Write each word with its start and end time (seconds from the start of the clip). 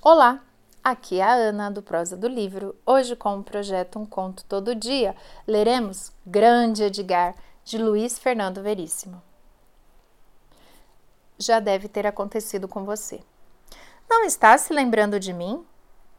Olá, 0.00 0.40
aqui 0.82 1.18
é 1.18 1.24
a 1.24 1.32
Ana 1.32 1.72
do 1.72 1.82
Prosa 1.82 2.16
do 2.16 2.28
Livro. 2.28 2.76
Hoje, 2.86 3.16
com 3.16 3.36
o 3.36 3.42
projeto 3.42 3.98
Um 3.98 4.06
Conto 4.06 4.44
Todo 4.44 4.72
Dia, 4.72 5.16
leremos 5.44 6.12
Grande 6.24 6.84
Edgar, 6.84 7.34
de 7.64 7.78
Luiz 7.78 8.16
Fernando 8.16 8.62
Veríssimo. 8.62 9.20
Já 11.36 11.58
deve 11.58 11.88
ter 11.88 12.06
acontecido 12.06 12.68
com 12.68 12.84
você. 12.84 13.20
Não 14.08 14.24
está 14.24 14.56
se 14.56 14.72
lembrando 14.72 15.18
de 15.18 15.32
mim? 15.32 15.66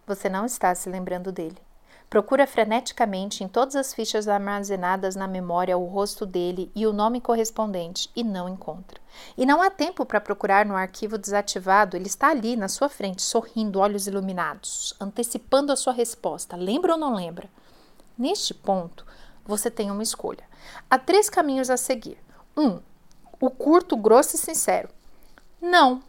Você 0.06 0.28
não 0.28 0.46
está 0.46 0.76
se 0.76 0.90
lembrando 0.90 1.32
dele. 1.32 1.58
Procura 2.10 2.48
freneticamente 2.48 3.44
em 3.44 3.48
todas 3.48 3.76
as 3.76 3.94
fichas 3.94 4.28
armazenadas 4.28 5.16
na 5.16 5.28
memória 5.28 5.78
o 5.78 5.86
rosto 5.86 6.26
dele 6.26 6.72
e 6.74 6.88
o 6.88 6.94
nome 6.94 7.22
correspondente 7.22 8.10
e 8.16 8.24
não 8.24 8.50
encontra. 8.50 9.00
E 9.38 9.46
não 9.46 9.62
há 9.62 9.70
tempo 9.70 10.04
para 10.04 10.20
procurar 10.20 10.66
no 10.66 10.76
arquivo 10.76 11.20
desativado, 11.20 11.96
ele 11.96 12.08
está 12.08 12.30
ali 12.30 12.56
na 12.56 12.68
sua 12.68 12.90
frente, 12.90 13.22
sorrindo, 13.22 13.80
olhos 13.80 14.08
iluminados, 14.08 14.96
antecipando 15.00 15.72
a 15.72 15.76
sua 15.76 15.94
resposta. 15.94 16.56
Lembra 16.56 16.94
ou 16.94 17.00
não 17.00 17.14
lembra? 17.14 17.48
Neste 18.18 18.56
ponto, 18.56 19.06
você 19.46 19.70
tem 19.70 19.92
uma 19.92 20.02
escolha. 20.02 20.44
Há 20.90 20.98
três 20.98 21.30
caminhos 21.30 21.70
a 21.70 21.78
seguir. 21.78 22.18
Um, 22.58 22.80
o 23.40 23.52
curto, 23.52 23.96
grosso 23.96 24.36
e 24.36 24.40
sincero. 24.40 24.90
Não. 25.62 26.02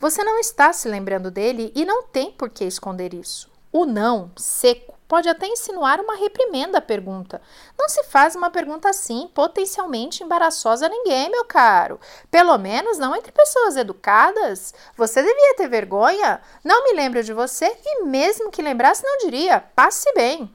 Você 0.00 0.24
não 0.24 0.38
está 0.38 0.72
se 0.72 0.88
lembrando 0.88 1.30
dele 1.30 1.70
e 1.74 1.84
não 1.84 2.04
tem 2.04 2.32
por 2.32 2.48
que 2.48 2.64
esconder 2.64 3.12
isso. 3.12 3.53
O 3.76 3.84
não, 3.84 4.30
seco, 4.36 4.94
pode 5.08 5.28
até 5.28 5.48
insinuar 5.48 6.00
uma 6.00 6.14
reprimenda 6.14 6.78
à 6.78 6.80
pergunta. 6.80 7.42
Não 7.76 7.88
se 7.88 8.04
faz 8.04 8.36
uma 8.36 8.48
pergunta 8.48 8.88
assim, 8.88 9.28
potencialmente 9.34 10.22
embaraçosa 10.22 10.86
a 10.86 10.88
ninguém, 10.88 11.28
meu 11.28 11.44
caro. 11.44 11.98
Pelo 12.30 12.56
menos 12.56 12.98
não 12.98 13.16
entre 13.16 13.32
pessoas 13.32 13.76
educadas. 13.76 14.72
Você 14.96 15.20
devia 15.20 15.56
ter 15.56 15.66
vergonha. 15.66 16.40
Não 16.62 16.84
me 16.84 16.92
lembro 16.92 17.20
de 17.24 17.32
você 17.32 17.76
e 17.84 18.04
mesmo 18.04 18.52
que 18.52 18.62
lembrasse, 18.62 19.02
não 19.02 19.18
diria: 19.18 19.64
passe 19.74 20.08
bem. 20.14 20.54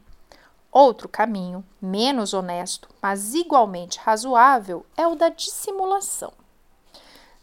Outro 0.72 1.10
caminho, 1.10 1.62
menos 1.82 2.34
honesto, 2.34 2.88
mas 3.02 3.34
igualmente 3.34 4.00
razoável, 4.00 4.86
é 4.96 5.06
o 5.06 5.16
da 5.16 5.28
dissimulação. 5.28 6.39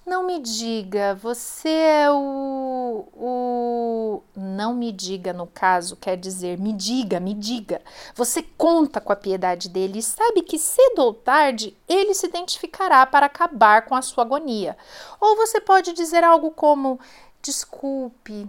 Não 0.06 0.22
me 0.22 0.38
diga, 0.38 1.16
você 1.16 1.68
é 1.68 2.10
o, 2.12 3.08
o. 3.12 4.22
Não 4.36 4.72
me 4.72 4.92
diga, 4.92 5.32
no 5.32 5.48
caso, 5.48 5.96
quer 5.96 6.16
dizer, 6.16 6.58
me 6.58 6.72
diga, 6.72 7.18
me 7.18 7.34
diga. 7.34 7.82
Você 8.14 8.40
conta 8.40 9.00
com 9.00 9.12
a 9.12 9.16
piedade 9.16 9.68
dele 9.68 9.98
e 9.98 10.02
sabe 10.02 10.42
que 10.42 10.60
cedo 10.60 11.00
ou 11.00 11.12
tarde 11.12 11.76
ele 11.88 12.14
se 12.14 12.24
identificará 12.28 13.04
para 13.04 13.26
acabar 13.26 13.84
com 13.86 13.96
a 13.96 14.02
sua 14.02 14.22
agonia. 14.22 14.76
Ou 15.20 15.34
você 15.34 15.60
pode 15.60 15.92
dizer 15.92 16.22
algo 16.22 16.52
como: 16.52 17.00
desculpe, 17.42 18.48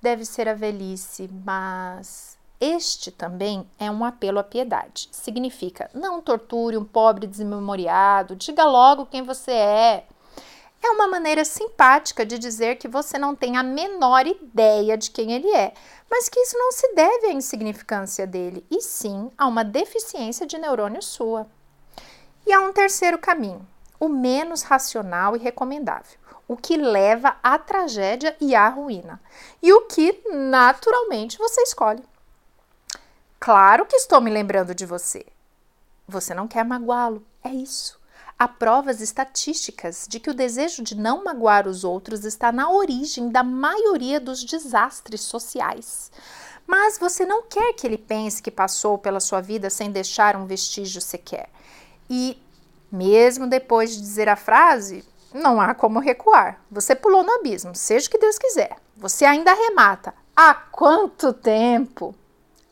deve 0.00 0.24
ser 0.24 0.48
a 0.48 0.54
velhice, 0.54 1.28
mas. 1.44 2.32
Este 2.58 3.10
também 3.10 3.68
é 3.78 3.90
um 3.90 4.06
apelo 4.06 4.38
à 4.38 4.42
piedade. 4.42 5.10
Significa: 5.12 5.90
não 5.92 6.22
torture 6.22 6.78
um 6.78 6.84
pobre 6.84 7.26
desmemoriado, 7.26 8.34
diga 8.36 8.64
logo 8.64 9.04
quem 9.04 9.22
você 9.22 9.52
é. 9.52 10.06
É 10.86 10.90
uma 10.90 11.08
maneira 11.08 11.46
simpática 11.46 12.26
de 12.26 12.38
dizer 12.38 12.76
que 12.76 12.86
você 12.86 13.16
não 13.16 13.34
tem 13.34 13.56
a 13.56 13.62
menor 13.62 14.26
ideia 14.26 14.98
de 14.98 15.10
quem 15.10 15.32
ele 15.32 15.48
é, 15.48 15.72
mas 16.10 16.28
que 16.28 16.38
isso 16.38 16.58
não 16.58 16.70
se 16.72 16.94
deve 16.94 17.28
à 17.28 17.32
insignificância 17.32 18.26
dele, 18.26 18.66
e 18.70 18.82
sim 18.82 19.30
a 19.38 19.46
uma 19.46 19.64
deficiência 19.64 20.46
de 20.46 20.58
neurônio 20.58 21.00
sua. 21.00 21.46
E 22.46 22.52
há 22.52 22.60
um 22.60 22.70
terceiro 22.70 23.16
caminho, 23.16 23.66
o 23.98 24.10
menos 24.10 24.60
racional 24.60 25.34
e 25.34 25.38
recomendável, 25.38 26.18
o 26.46 26.54
que 26.54 26.76
leva 26.76 27.34
à 27.42 27.58
tragédia 27.58 28.36
e 28.38 28.54
à 28.54 28.68
ruína, 28.68 29.18
e 29.62 29.72
o 29.72 29.86
que 29.86 30.22
naturalmente 30.34 31.38
você 31.38 31.62
escolhe. 31.62 32.04
Claro 33.40 33.86
que 33.86 33.96
estou 33.96 34.20
me 34.20 34.30
lembrando 34.30 34.74
de 34.74 34.84
você. 34.84 35.24
Você 36.06 36.34
não 36.34 36.46
quer 36.46 36.62
magoá-lo, 36.62 37.24
é 37.42 37.48
isso. 37.48 37.98
Há 38.36 38.48
provas 38.48 39.00
estatísticas 39.00 40.06
de 40.08 40.18
que 40.18 40.28
o 40.28 40.34
desejo 40.34 40.82
de 40.82 40.96
não 40.96 41.22
magoar 41.22 41.68
os 41.68 41.84
outros 41.84 42.24
está 42.24 42.50
na 42.50 42.68
origem 42.68 43.28
da 43.28 43.44
maioria 43.44 44.18
dos 44.18 44.42
desastres 44.42 45.20
sociais. 45.20 46.10
Mas 46.66 46.98
você 46.98 47.24
não 47.24 47.42
quer 47.42 47.72
que 47.74 47.86
ele 47.86 47.96
pense 47.96 48.42
que 48.42 48.50
passou 48.50 48.98
pela 48.98 49.20
sua 49.20 49.40
vida 49.40 49.70
sem 49.70 49.92
deixar 49.92 50.34
um 50.34 50.46
vestígio 50.46 51.00
sequer. 51.00 51.48
E, 52.10 52.36
mesmo 52.90 53.46
depois 53.46 53.94
de 53.94 54.00
dizer 54.00 54.28
a 54.28 54.36
frase, 54.36 55.04
não 55.32 55.60
há 55.60 55.72
como 55.72 56.00
recuar. 56.00 56.60
Você 56.70 56.94
pulou 56.94 57.22
no 57.22 57.34
abismo, 57.34 57.74
seja 57.74 58.08
o 58.08 58.10
que 58.10 58.18
Deus 58.18 58.38
quiser. 58.38 58.76
Você 58.96 59.24
ainda 59.24 59.52
arremata. 59.52 60.12
Há 60.34 60.54
quanto 60.54 61.32
tempo? 61.32 62.14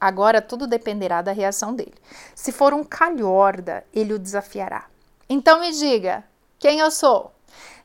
Agora 0.01 0.43
tudo 0.43 0.67
dependerá 0.67 1.23
da 1.23 1.31
reação 1.31 1.73
dele. 1.73 1.95
Se 2.35 2.51
for 2.51 2.75
um 2.75 2.83
calhorda, 2.83 3.85
ele 3.93 4.13
o 4.13 4.19
desafiará. 4.19 4.92
Então 5.29 5.61
me 5.61 5.73
diga, 5.73 6.25
quem 6.59 6.81
eu 6.81 6.91
sou? 6.91 7.33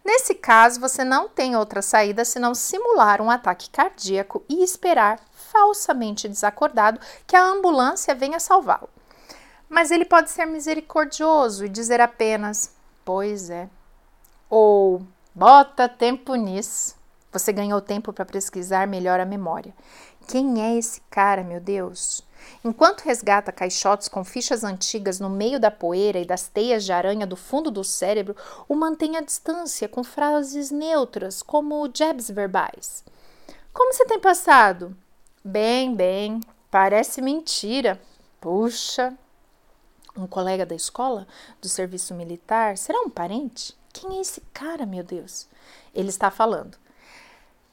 Nesse 0.04 0.36
caso, 0.36 0.80
você 0.80 1.04
não 1.04 1.28
tem 1.28 1.56
outra 1.56 1.82
saída 1.82 2.24
senão 2.24 2.56
simular 2.56 3.22
um 3.22 3.30
ataque 3.30 3.70
cardíaco 3.70 4.44
e 4.48 4.64
esperar, 4.64 5.20
falsamente 5.34 6.30
desacordado, 6.30 7.00
que 7.26 7.36
a 7.36 7.44
ambulância 7.44 8.16
venha 8.16 8.40
salvá-lo. 8.40 8.90
Mas 9.68 9.92
ele 9.92 10.06
pode 10.06 10.30
ser 10.32 10.46
misericordioso 10.46 11.66
e 11.66 11.70
dizer 11.70 12.00
apenas: 12.00 12.74
Pois 13.04 13.50
é. 13.50 13.70
Ou 14.50 15.02
bota 15.36 15.90
tempo 15.90 16.36
nisso. 16.36 16.96
Você 17.32 17.52
ganhou 17.52 17.82
tempo 17.82 18.14
para 18.14 18.24
pesquisar 18.26 18.88
melhor 18.88 19.20
a 19.20 19.26
memória. 19.26 19.74
Quem 20.26 20.64
é 20.64 20.78
esse 20.78 21.02
cara, 21.10 21.44
meu 21.44 21.60
Deus? 21.60 22.24
Enquanto 22.64 23.02
resgata 23.02 23.52
caixotes 23.52 24.08
com 24.08 24.24
fichas 24.24 24.64
antigas 24.64 25.20
no 25.20 25.30
meio 25.30 25.60
da 25.60 25.72
poeira 25.72 26.20
e 26.20 26.26
das 26.26 26.48
teias 26.48 26.84
de 26.84 26.92
aranha 26.92 27.26
do 27.28 27.36
fundo 27.36 27.70
do 27.70 27.84
cérebro, 27.84 28.36
o 28.68 28.76
mantém 28.76 29.18
à 29.18 29.22
distância 29.22 29.88
com 29.88 30.04
frases 30.04 30.72
neutras, 30.72 31.42
como 31.42 31.90
jabs 31.94 32.30
verbais. 32.30 33.04
Como 33.74 33.94
você 33.94 34.06
tem 34.06 34.20
passado? 34.20 34.96
Bem, 35.44 35.96
bem. 35.96 36.42
Parece 36.70 37.22
mentira. 37.22 38.02
Puxa. 38.42 39.14
Um 40.16 40.26
colega 40.26 40.66
da 40.66 40.74
escola, 40.74 41.28
do 41.62 41.70
serviço 41.70 42.16
militar, 42.16 42.76
será 42.76 43.00
um 43.02 43.10
parente? 43.10 43.78
Quem 43.94 44.18
é 44.18 44.22
esse 44.22 44.42
cara, 44.52 44.86
meu 44.86 45.04
Deus? 45.04 45.48
Ele 45.94 46.10
está 46.10 46.32
falando. 46.32 46.78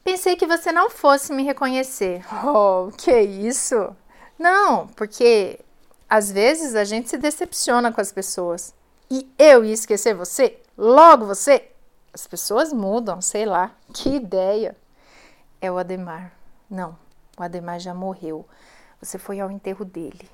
Pensei 0.04 0.36
que 0.36 0.46
você 0.46 0.70
não 0.70 0.90
fosse 0.90 1.32
me 1.32 1.42
reconhecer. 1.42 2.22
Oh, 2.46 2.92
que 2.92 3.18
isso? 3.18 3.96
Não, 4.38 4.86
porque 4.88 5.60
às 6.08 6.30
vezes 6.30 6.74
a 6.74 6.84
gente 6.84 7.08
se 7.08 7.16
decepciona 7.16 7.92
com 7.92 8.00
as 8.00 8.12
pessoas. 8.12 8.74
E 9.10 9.30
eu 9.38 9.64
ia 9.64 9.72
esquecer 9.72 10.14
você? 10.14 10.60
Logo 10.76 11.26
você? 11.26 11.70
As 12.12 12.26
pessoas 12.26 12.72
mudam, 12.72 13.20
sei 13.20 13.44
lá. 13.44 13.72
Que 13.92 14.16
ideia. 14.16 14.76
É 15.60 15.70
o 15.70 15.78
Ademar. 15.78 16.32
Não, 16.68 16.96
o 17.38 17.42
Ademar 17.42 17.78
já 17.78 17.94
morreu. 17.94 18.46
Você 19.00 19.18
foi 19.18 19.40
ao 19.40 19.50
enterro 19.50 19.84
dele. 19.84 20.28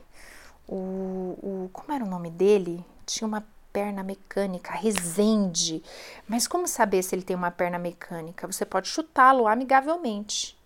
O, 0.68 1.38
o 1.42 1.70
como 1.72 1.92
era 1.92 2.04
o 2.04 2.08
nome 2.08 2.30
dele? 2.30 2.84
Tinha 3.04 3.26
uma 3.26 3.44
perna 3.72 4.02
mecânica, 4.02 4.72
Resende. 4.72 5.82
Mas 6.28 6.46
como 6.46 6.68
saber 6.68 7.02
se 7.02 7.14
ele 7.14 7.22
tem 7.22 7.36
uma 7.36 7.50
perna 7.50 7.78
mecânica? 7.78 8.46
Você 8.46 8.64
pode 8.64 8.88
chutá-lo 8.88 9.46
amigavelmente. 9.46 10.58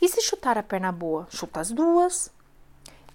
E 0.00 0.08
se 0.08 0.20
chutar 0.20 0.58
a 0.58 0.62
perna 0.62 0.92
boa? 0.92 1.26
Chuta 1.30 1.60
as 1.60 1.70
duas. 1.70 2.30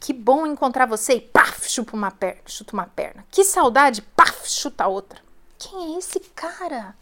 Que 0.01 0.13
bom 0.13 0.47
encontrar 0.47 0.87
você 0.87 1.13
e 1.13 1.21
paf, 1.21 1.69
chupa 1.69 1.95
uma 1.95 2.09
perna, 2.09 2.41
chuta 2.47 2.73
uma 2.73 2.87
perna. 2.87 3.23
Que 3.29 3.43
saudade, 3.43 4.01
paf, 4.01 4.49
chuta 4.49 4.87
outra. 4.87 5.21
Quem 5.59 5.93
é 5.93 5.99
esse 5.99 6.19
cara? 6.19 6.95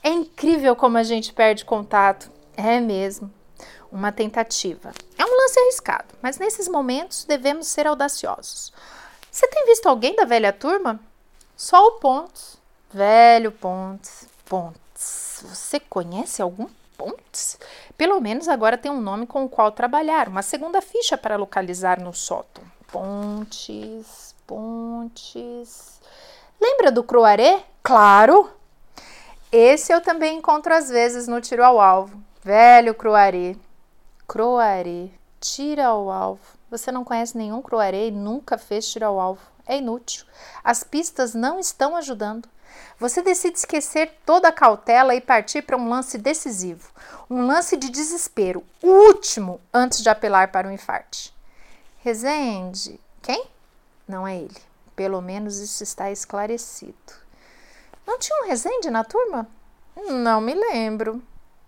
É 0.00 0.10
incrível 0.10 0.76
como 0.76 0.96
a 0.96 1.02
gente 1.02 1.32
perde 1.32 1.64
contato. 1.64 2.30
É 2.56 2.78
mesmo. 2.78 3.32
Uma 3.90 4.12
tentativa. 4.12 4.92
É 5.18 5.24
um 5.24 5.36
lance 5.36 5.58
arriscado, 5.58 6.14
mas 6.22 6.38
nesses 6.38 6.68
momentos 6.68 7.24
devemos 7.24 7.66
ser 7.66 7.88
audaciosos. 7.88 8.72
Você 9.28 9.48
tem 9.48 9.66
visto 9.66 9.88
alguém 9.88 10.14
da 10.14 10.24
velha 10.24 10.52
turma? 10.52 11.00
Só 11.56 11.84
o 11.84 11.92
Pontes. 11.98 12.58
Velho 12.92 13.50
Pontes. 13.50 14.28
Pontes. 14.44 15.42
Você 15.48 15.80
conhece 15.80 16.40
algum 16.40 16.68
Pontes? 16.96 17.58
Pelo 18.00 18.18
menos 18.18 18.48
agora 18.48 18.78
tem 18.78 18.90
um 18.90 18.98
nome 18.98 19.26
com 19.26 19.44
o 19.44 19.48
qual 19.50 19.70
trabalhar, 19.70 20.26
uma 20.26 20.40
segunda 20.40 20.80
ficha 20.80 21.18
para 21.18 21.36
localizar 21.36 22.00
no 22.00 22.14
sótão. 22.14 22.64
Pontes, 22.90 24.34
Pontes. 24.46 26.00
Lembra 26.58 26.90
do 26.90 27.04
Croaré? 27.04 27.62
Claro! 27.82 28.50
Esse 29.52 29.92
eu 29.92 30.00
também 30.00 30.38
encontro 30.38 30.72
às 30.72 30.88
vezes 30.88 31.28
no 31.28 31.42
tiro 31.42 31.62
ao 31.62 31.78
alvo. 31.78 32.18
Velho 32.42 32.94
Croaré. 32.94 33.54
Croaré. 34.26 35.10
Tira 35.38 35.88
ao 35.88 36.10
alvo. 36.10 36.40
Você 36.70 36.90
não 36.90 37.04
conhece 37.04 37.36
nenhum 37.36 37.60
Croaré 37.60 38.06
e 38.06 38.10
nunca 38.10 38.56
fez 38.56 38.90
tiro 38.90 39.04
ao 39.04 39.20
alvo. 39.20 39.42
É 39.66 39.76
inútil. 39.76 40.24
As 40.64 40.82
pistas 40.82 41.34
não 41.34 41.60
estão 41.60 41.94
ajudando. 41.94 42.48
Você 42.98 43.22
decide 43.22 43.58
esquecer 43.58 44.12
toda 44.26 44.48
a 44.48 44.52
cautela 44.52 45.14
e 45.14 45.20
partir 45.20 45.62
para 45.62 45.76
um 45.76 45.88
lance 45.88 46.18
decisivo, 46.18 46.90
um 47.28 47.46
lance 47.46 47.76
de 47.76 47.90
desespero, 47.90 48.64
o 48.82 48.88
último 48.88 49.60
antes 49.72 50.02
de 50.02 50.08
apelar 50.08 50.52
para 50.52 50.68
o 50.68 50.72
infarte. 50.72 51.34
Rezende, 51.98 53.00
quem? 53.22 53.46
Não 54.06 54.26
é 54.26 54.36
ele. 54.36 54.56
Pelo 54.96 55.20
menos 55.20 55.58
isso 55.58 55.82
está 55.82 56.10
esclarecido. 56.10 56.94
Não 58.06 58.18
tinha 58.18 58.42
um 58.42 58.48
Rezende 58.48 58.90
na 58.90 59.04
turma? 59.04 59.46
Não 59.96 60.40
me 60.40 60.54
lembro. 60.54 61.22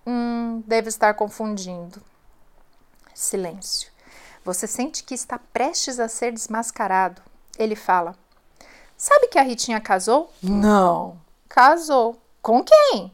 Hum, 0.06 0.62
deve 0.66 0.88
estar 0.88 1.14
confundindo. 1.14 2.02
Silêncio. 3.14 3.90
Você 4.44 4.66
sente 4.66 5.04
que 5.04 5.14
está 5.14 5.38
prestes 5.38 6.00
a 6.00 6.08
ser 6.08 6.32
desmascarado. 6.32 7.22
Ele 7.58 7.76
fala: 7.76 8.16
Sabe 9.02 9.26
que 9.26 9.36
a 9.36 9.42
Ritinha 9.42 9.80
casou? 9.80 10.32
Não. 10.40 11.18
Casou. 11.48 12.22
Com 12.40 12.62
quem? 12.62 13.12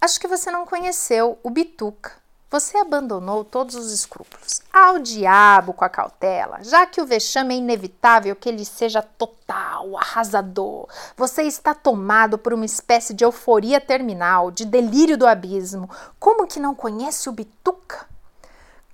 Acho 0.00 0.20
que 0.20 0.28
você 0.28 0.48
não 0.48 0.64
conheceu 0.64 1.36
o 1.42 1.50
Bituca. 1.50 2.12
Você 2.48 2.78
abandonou 2.78 3.44
todos 3.44 3.74
os 3.74 3.90
escrúpulos. 3.90 4.62
Ao 4.72 5.00
diabo 5.00 5.72
com 5.72 5.84
a 5.84 5.88
cautela, 5.88 6.62
já 6.62 6.86
que 6.86 7.00
o 7.00 7.04
vexame 7.04 7.56
é 7.56 7.58
inevitável 7.58 8.36
que 8.36 8.48
ele 8.48 8.64
seja 8.64 9.02
total, 9.02 9.98
arrasador. 9.98 10.86
Você 11.16 11.42
está 11.42 11.74
tomado 11.74 12.38
por 12.38 12.54
uma 12.54 12.64
espécie 12.64 13.12
de 13.12 13.24
euforia 13.24 13.80
terminal, 13.80 14.52
de 14.52 14.64
delírio 14.64 15.18
do 15.18 15.26
abismo. 15.26 15.90
Como 16.20 16.46
que 16.46 16.60
não 16.60 16.76
conhece 16.76 17.28
o 17.28 17.32
Bituca? 17.32 18.06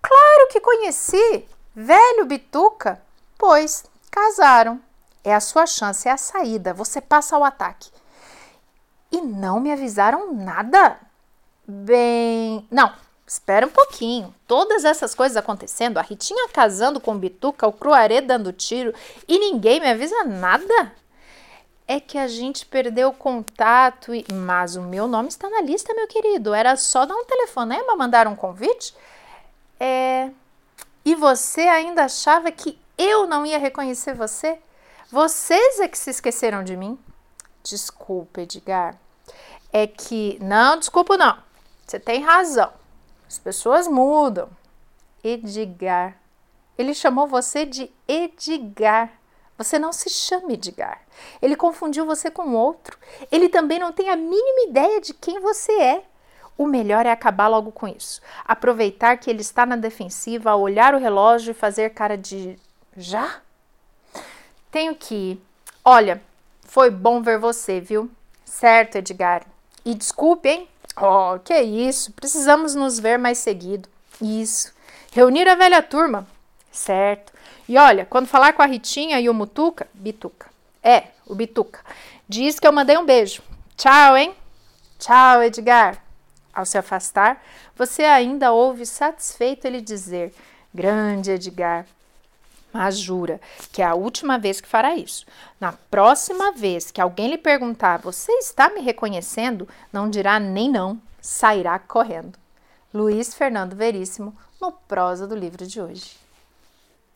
Claro 0.01 0.49
que 0.51 0.59
conheci! 0.59 1.47
Velho 1.77 2.25
Bituca! 2.25 2.99
Pois, 3.37 3.85
casaram. 4.11 4.81
É 5.25 5.35
a 5.35 5.41
sua 5.41 5.67
chance, 5.67 6.07
é 6.07 6.13
a 6.13 6.17
saída. 6.17 6.75
Você 6.75 7.01
passa 7.01 7.35
ao 7.35 7.43
ataque. 7.43 7.91
E 9.11 9.21
não 9.21 9.59
me 9.59 9.73
avisaram 9.73 10.33
nada? 10.35 10.99
Bem. 11.67 12.69
Não, 12.71 12.93
Espera 13.27 13.67
um 13.67 13.71
pouquinho. 13.71 14.35
Todas 14.47 14.85
essas 14.85 15.15
coisas 15.15 15.37
acontecendo, 15.37 15.99
a 15.99 16.03
Ritinha 16.03 16.49
casando 16.51 17.01
com 17.01 17.13
o 17.13 17.19
Bituca, 17.19 17.67
o 17.67 17.73
Cruaré 17.73 18.21
dando 18.21 18.53
tiro 18.53 18.95
e 19.27 19.39
ninguém 19.39 19.81
me 19.81 19.89
avisa 19.89 20.25
nada. 20.25 20.93
É 21.87 22.01
que 22.01 22.19
a 22.19 22.29
gente 22.29 22.67
perdeu 22.67 23.09
o 23.09 23.15
contato 23.15 24.15
e. 24.15 24.25
Mas 24.33 24.77
o 24.77 24.83
meu 24.83 25.07
nome 25.07 25.29
está 25.29 25.49
na 25.49 25.63
lista, 25.63 25.95
meu 25.95 26.07
querido. 26.07 26.53
Era 26.53 26.77
só 26.77 27.07
dar 27.07 27.15
um 27.15 27.25
telefonema, 27.25 27.97
mandar 27.97 28.27
um 28.27 28.37
convite. 28.37 28.95
É. 29.81 30.31
E 31.05 31.15
você 31.15 31.63
ainda 31.63 32.05
achava 32.05 32.51
que 32.51 32.79
eu 32.97 33.27
não 33.27 33.45
ia 33.45 33.59
reconhecer 33.59 34.15
você? 34.15 34.59
Vocês 35.15 35.79
é 35.79 35.87
que 35.87 35.97
se 35.97 36.11
esqueceram 36.11 36.65
de 36.65 36.77
mim? 36.77 36.99
Desculpa, 37.63 38.41
Edgar. 38.41 38.99
É 39.73 39.87
que. 39.87 40.37
Não, 40.43 40.77
desculpa, 40.77 41.17
não. 41.17 41.39
Você 41.87 42.01
tem 42.01 42.21
razão. 42.21 42.73
As 43.25 43.39
pessoas 43.39 43.87
mudam. 43.87 44.49
Edgar. 45.23 46.17
Ele 46.77 46.93
chamou 46.93 47.29
você 47.29 47.65
de 47.65 47.93
Edgar. 48.09 49.13
Você 49.57 49.79
não 49.79 49.93
se 49.93 50.11
chama 50.11 50.53
Edgar. 50.53 51.03
Ele 51.41 51.55
confundiu 51.55 52.05
você 52.05 52.29
com 52.29 52.53
outro. 52.57 52.99
Ele 53.31 53.49
também 53.49 53.79
não 53.79 53.93
tem 53.93 54.11
a 54.11 54.17
mínima 54.17 54.69
ideia 54.69 55.01
de 55.01 55.15
quem 55.15 55.39
você 55.39 55.71
é. 55.81 56.05
O 56.59 56.67
melhor 56.67 57.07
é 57.07 57.13
acabar 57.13 57.47
logo 57.47 57.71
com 57.71 57.87
isso. 57.87 58.21
Aproveitar 58.45 59.17
que 59.19 59.31
ele 59.31 59.43
está 59.43 59.65
na 59.65 59.77
defensiva, 59.77 60.57
olhar 60.57 60.93
o 60.93 60.99
relógio 60.99 61.53
e 61.53 61.55
fazer 61.55 61.91
cara 61.91 62.19
de 62.19 62.59
já? 62.97 63.44
Tenho 64.75 64.97
que 64.97 65.15
ir. 65.15 65.43
Olha, 65.85 66.21
foi 66.63 66.91
bom 66.91 67.23
ver 67.23 67.39
você, 67.39 67.81
viu? 67.81 68.11
Certo, 68.45 68.97
Edgar. 68.97 69.47
E 69.85 69.95
desculpe, 69.95 70.49
hein? 70.49 70.69
Oh, 70.97 71.39
que 71.39 71.57
isso, 71.61 72.11
precisamos 72.11 72.75
nos 72.75 72.99
ver 72.99 73.17
mais 73.17 73.39
seguido. 73.39 73.89
Isso. 74.21 74.75
Reunir 75.13 75.47
a 75.47 75.55
velha 75.55 75.81
turma. 75.81 76.27
Certo. 76.73 77.33
E 77.69 77.79
olha, 77.79 78.05
quando 78.05 78.27
falar 78.27 78.53
com 78.53 78.63
a 78.63 78.67
Ritinha 78.67 79.21
e 79.21 79.29
o 79.29 79.33
Mutuca, 79.33 79.87
Bituca. 79.95 80.51
É, 80.83 81.05
o 81.25 81.37
Bituca. 81.37 81.79
Diz 82.29 82.59
que 82.59 82.67
eu 82.67 82.73
mandei 82.73 82.99
um 82.99 83.07
beijo. 83.07 83.43
Tchau, 83.77 84.17
hein? 84.17 84.35
Tchau, 84.99 85.41
Edgar. 85.41 86.03
Ao 86.53 86.67
se 86.67 86.77
afastar, 86.77 87.41
você 87.77 88.03
ainda 88.03 88.51
ouve 88.51 88.85
satisfeito 88.85 89.67
ele 89.67 89.81
dizer: 89.81 90.35
Grande 90.75 91.31
Edgar, 91.31 91.87
mas 92.75 92.99
jura 92.99 93.41
que 93.73 93.81
é 93.81 93.85
a 93.85 93.95
última 93.95 94.37
vez 94.37 94.61
que 94.61 94.67
fará 94.67 94.97
isso. 94.97 95.25
Na 95.61 95.73
próxima 95.73 96.51
vez 96.51 96.91
que 96.91 97.01
alguém 97.01 97.31
lhe 97.31 97.39
perguntar: 97.39 98.01
Você 98.01 98.33
está 98.33 98.69
me 98.69 98.81
reconhecendo? 98.81 99.69
Não 99.93 100.11
dirá 100.11 100.41
nem 100.41 100.69
não, 100.69 101.01
sairá 101.21 101.79
correndo. 101.79 102.37
Luiz 102.93 103.33
Fernando 103.33 103.77
Veríssimo, 103.77 104.37
no 104.61 104.73
prosa 104.73 105.27
do 105.27 105.37
livro 105.37 105.65
de 105.65 105.81
hoje. 105.81 106.24